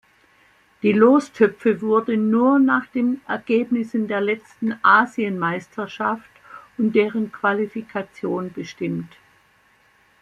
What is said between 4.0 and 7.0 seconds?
der letzten Asienmeisterschaft und